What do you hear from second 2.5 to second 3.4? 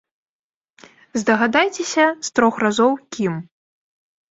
разоў, кім?